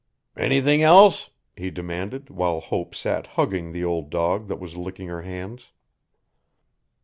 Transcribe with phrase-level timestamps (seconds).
[0.35, 5.21] 'Anything else?' he demanded while Hope sat hugging the old dog that was licking her
[5.21, 5.73] hands.